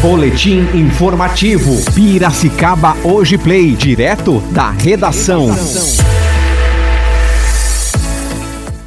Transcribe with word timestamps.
Boletim 0.00 0.60
informativo. 0.74 1.72
Piracicaba 1.92 2.94
Hoje 3.02 3.36
Play, 3.36 3.72
direto 3.72 4.38
da 4.52 4.70
redação. 4.70 5.48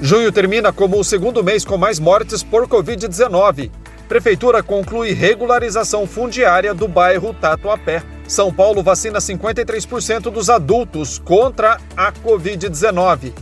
Junho 0.01 0.31
termina 0.31 0.71
como 0.71 0.97
o 0.97 1.03
segundo 1.03 1.43
mês 1.43 1.65
com 1.65 1.77
mais 1.77 1.99
mortes 1.99 2.41
por 2.41 2.65
Covid-19. 2.65 3.69
Prefeitura 4.07 4.63
conclui 4.63 5.11
regularização 5.11 6.07
fundiária 6.07 6.73
do 6.73 6.87
bairro 6.87 7.33
Tatuapé. 7.33 8.01
São 8.25 8.53
Paulo 8.53 8.81
vacina 8.81 9.19
53% 9.19 10.31
dos 10.31 10.49
adultos 10.49 11.19
contra 11.19 11.77
a 11.97 12.13
Covid-19. 12.13 13.33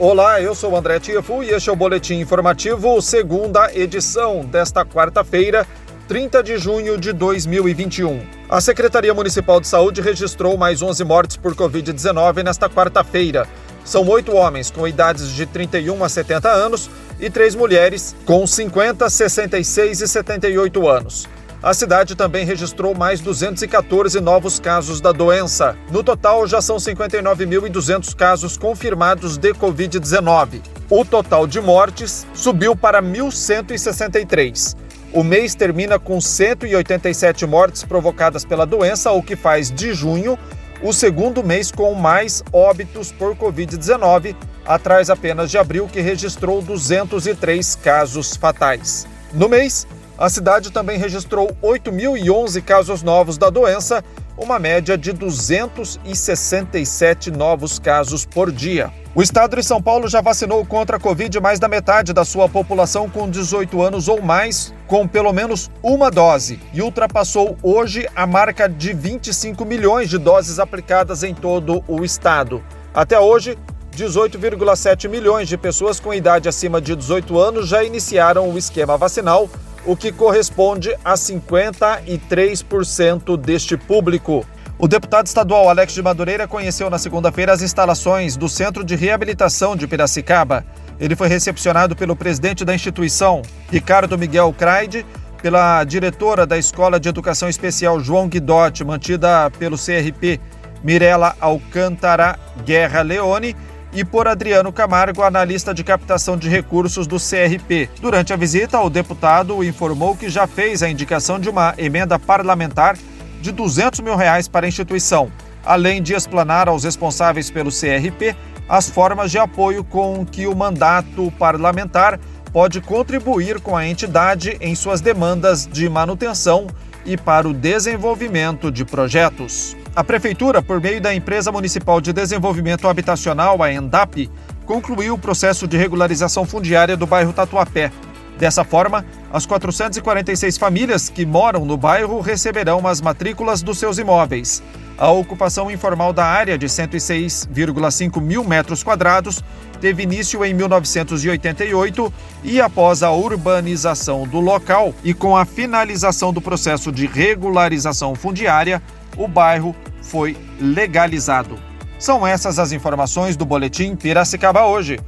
Olá, 0.00 0.40
eu 0.40 0.54
sou 0.54 0.76
André 0.76 1.00
Tiafu 1.00 1.42
e 1.42 1.50
este 1.50 1.68
é 1.68 1.72
o 1.72 1.76
Boletim 1.76 2.20
Informativo, 2.20 3.02
segunda 3.02 3.68
edição 3.74 4.44
desta 4.44 4.86
quarta-feira, 4.86 5.66
30 6.08 6.42
de 6.42 6.56
junho 6.56 6.96
de 6.96 7.12
2021. 7.12 8.22
A 8.48 8.62
Secretaria 8.62 9.12
Municipal 9.12 9.60
de 9.60 9.68
Saúde 9.68 10.00
registrou 10.00 10.56
mais 10.56 10.80
11 10.80 11.04
mortes 11.04 11.36
por 11.36 11.54
Covid-19 11.54 12.42
nesta 12.42 12.66
quarta-feira. 12.66 13.46
São 13.84 14.08
oito 14.08 14.34
homens 14.34 14.70
com 14.70 14.88
idades 14.88 15.28
de 15.34 15.44
31 15.44 16.02
a 16.02 16.08
70 16.08 16.48
anos 16.48 16.90
e 17.20 17.28
três 17.28 17.54
mulheres 17.54 18.16
com 18.24 18.46
50, 18.46 19.10
66 19.10 20.00
e 20.00 20.08
78 20.08 20.88
anos. 20.88 21.28
A 21.62 21.74
cidade 21.74 22.14
também 22.14 22.46
registrou 22.46 22.94
mais 22.94 23.20
214 23.20 24.18
novos 24.18 24.58
casos 24.58 25.02
da 25.02 25.12
doença. 25.12 25.76
No 25.90 26.02
total, 26.02 26.46
já 26.46 26.62
são 26.62 26.76
59.200 26.76 28.16
casos 28.16 28.56
confirmados 28.56 29.36
de 29.36 29.52
Covid-19. 29.52 30.62
O 30.88 31.04
total 31.04 31.46
de 31.46 31.60
mortes 31.60 32.26
subiu 32.32 32.74
para 32.74 33.02
1.163. 33.02 34.87
O 35.12 35.22
mês 35.22 35.54
termina 35.54 35.98
com 35.98 36.20
187 36.20 37.46
mortes 37.46 37.82
provocadas 37.82 38.44
pela 38.44 38.66
doença, 38.66 39.10
o 39.10 39.22
que 39.22 39.36
faz 39.36 39.70
de 39.70 39.94
junho 39.94 40.38
o 40.82 40.92
segundo 40.92 41.42
mês 41.42 41.72
com 41.72 41.92
mais 41.94 42.42
óbitos 42.52 43.10
por 43.10 43.34
Covid-19, 43.34 44.36
atrás 44.64 45.10
apenas 45.10 45.50
de 45.50 45.58
abril, 45.58 45.88
que 45.90 46.00
registrou 46.00 46.62
203 46.62 47.74
casos 47.76 48.36
fatais. 48.36 49.06
No 49.32 49.48
mês, 49.48 49.86
a 50.18 50.28
cidade 50.28 50.70
também 50.72 50.98
registrou 50.98 51.56
8.011 51.62 52.60
casos 52.64 53.04
novos 53.04 53.38
da 53.38 53.50
doença, 53.50 54.02
uma 54.36 54.58
média 54.58 54.98
de 54.98 55.12
267 55.12 57.30
novos 57.30 57.78
casos 57.78 58.26
por 58.26 58.50
dia. 58.50 58.92
O 59.14 59.22
estado 59.22 59.54
de 59.54 59.62
São 59.62 59.80
Paulo 59.80 60.08
já 60.08 60.20
vacinou 60.20 60.66
contra 60.66 60.96
a 60.96 61.00
Covid 61.00 61.38
mais 61.40 61.60
da 61.60 61.68
metade 61.68 62.12
da 62.12 62.24
sua 62.24 62.48
população 62.48 63.08
com 63.08 63.30
18 63.30 63.80
anos 63.80 64.08
ou 64.08 64.20
mais, 64.20 64.74
com 64.88 65.06
pelo 65.06 65.32
menos 65.32 65.70
uma 65.80 66.10
dose, 66.10 66.58
e 66.74 66.82
ultrapassou 66.82 67.56
hoje 67.62 68.08
a 68.16 68.26
marca 68.26 68.68
de 68.68 68.92
25 68.92 69.64
milhões 69.64 70.10
de 70.10 70.18
doses 70.18 70.58
aplicadas 70.58 71.22
em 71.22 71.32
todo 71.32 71.84
o 71.86 72.04
estado. 72.04 72.60
Até 72.92 73.20
hoje, 73.20 73.56
18,7 73.96 75.08
milhões 75.08 75.46
de 75.48 75.56
pessoas 75.56 76.00
com 76.00 76.12
idade 76.12 76.48
acima 76.48 76.80
de 76.80 76.96
18 76.96 77.38
anos 77.38 77.68
já 77.68 77.84
iniciaram 77.84 78.50
o 78.50 78.58
esquema 78.58 78.96
vacinal 78.96 79.48
o 79.88 79.96
que 79.96 80.12
corresponde 80.12 80.94
a 81.02 81.14
53% 81.14 83.38
deste 83.38 83.74
público. 83.74 84.46
O 84.78 84.86
deputado 84.86 85.26
estadual 85.26 85.70
Alex 85.70 85.94
de 85.94 86.02
Madureira 86.02 86.46
conheceu 86.46 86.90
na 86.90 86.98
segunda-feira 86.98 87.54
as 87.54 87.62
instalações 87.62 88.36
do 88.36 88.50
Centro 88.50 88.84
de 88.84 88.94
Reabilitação 88.94 89.74
de 89.74 89.86
Piracicaba. 89.86 90.62
Ele 91.00 91.16
foi 91.16 91.28
recepcionado 91.28 91.96
pelo 91.96 92.14
presidente 92.14 92.66
da 92.66 92.74
instituição, 92.74 93.40
Ricardo 93.72 94.18
Miguel 94.18 94.52
Craide, 94.52 95.06
pela 95.40 95.82
diretora 95.84 96.46
da 96.46 96.58
Escola 96.58 97.00
de 97.00 97.08
Educação 97.08 97.48
Especial 97.48 97.98
João 97.98 98.28
Guidotti, 98.28 98.84
mantida 98.84 99.50
pelo 99.58 99.78
CRP, 99.78 100.38
Mirela 100.84 101.34
Alcântara 101.40 102.38
Guerra 102.62 103.00
Leone, 103.00 103.56
e 103.92 104.04
por 104.04 104.28
Adriano 104.28 104.72
Camargo, 104.72 105.22
analista 105.22 105.72
de 105.72 105.82
captação 105.82 106.36
de 106.36 106.48
recursos 106.48 107.06
do 107.06 107.16
CRP. 107.16 107.88
Durante 108.00 108.32
a 108.32 108.36
visita, 108.36 108.80
o 108.80 108.90
deputado 108.90 109.64
informou 109.64 110.16
que 110.16 110.28
já 110.28 110.46
fez 110.46 110.82
a 110.82 110.88
indicação 110.88 111.38
de 111.38 111.48
uma 111.48 111.74
emenda 111.78 112.18
parlamentar 112.18 112.96
de 113.40 113.52
200 113.52 114.00
mil 114.00 114.16
reais 114.16 114.48
para 114.48 114.66
a 114.66 114.68
instituição, 114.68 115.30
além 115.64 116.02
de 116.02 116.14
explanar 116.14 116.68
aos 116.68 116.84
responsáveis 116.84 117.50
pelo 117.50 117.70
CRP 117.70 118.36
as 118.68 118.90
formas 118.90 119.30
de 119.30 119.38
apoio 119.38 119.82
com 119.82 120.26
que 120.26 120.46
o 120.46 120.54
mandato 120.54 121.32
parlamentar 121.38 122.20
pode 122.52 122.80
contribuir 122.80 123.60
com 123.60 123.76
a 123.76 123.86
entidade 123.86 124.56
em 124.60 124.74
suas 124.74 125.00
demandas 125.00 125.66
de 125.66 125.88
manutenção 125.88 126.66
e 127.04 127.16
para 127.16 127.48
o 127.48 127.54
desenvolvimento 127.54 128.70
de 128.70 128.84
projetos. 128.84 129.77
A 129.98 130.04
Prefeitura, 130.04 130.62
por 130.62 130.80
meio 130.80 131.00
da 131.00 131.12
Empresa 131.12 131.50
Municipal 131.50 132.00
de 132.00 132.12
Desenvolvimento 132.12 132.86
Habitacional, 132.86 133.60
a 133.60 133.72
ENDAP, 133.72 134.30
concluiu 134.64 135.14
o 135.14 135.18
processo 135.18 135.66
de 135.66 135.76
regularização 135.76 136.46
fundiária 136.46 136.96
do 136.96 137.04
bairro 137.04 137.32
Tatuapé. 137.32 137.90
Dessa 138.38 138.62
forma, 138.62 139.04
as 139.32 139.44
446 139.44 140.56
famílias 140.56 141.08
que 141.08 141.26
moram 141.26 141.64
no 141.64 141.76
bairro 141.76 142.20
receberão 142.20 142.86
as 142.86 143.00
matrículas 143.00 143.60
dos 143.60 143.76
seus 143.76 143.98
imóveis. 143.98 144.62
A 144.96 145.10
ocupação 145.10 145.68
informal 145.68 146.12
da 146.12 146.24
área 146.24 146.56
de 146.56 146.66
106,5 146.66 148.20
mil 148.20 148.44
metros 148.44 148.84
quadrados 148.84 149.42
teve 149.80 150.04
início 150.04 150.44
em 150.44 150.54
1988 150.54 152.12
e, 152.44 152.60
após 152.60 153.02
a 153.02 153.10
urbanização 153.10 154.28
do 154.28 154.38
local 154.38 154.94
e 155.02 155.12
com 155.12 155.36
a 155.36 155.44
finalização 155.44 156.32
do 156.32 156.40
processo 156.40 156.92
de 156.92 157.04
regularização 157.04 158.14
fundiária, 158.14 158.80
o 159.18 159.28
bairro 159.28 159.74
foi 160.00 160.36
legalizado. 160.60 161.58
São 161.98 162.26
essas 162.26 162.58
as 162.58 162.72
informações 162.72 163.36
do 163.36 163.44
Boletim 163.44 163.96
Piracicaba 163.96 164.64
hoje. 164.64 164.98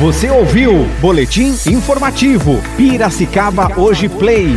Você 0.00 0.30
ouviu 0.30 0.84
Boletim 1.00 1.56
Informativo 1.66 2.62
Piracicaba 2.76 3.78
Hoje 3.78 4.08
Play. 4.08 4.56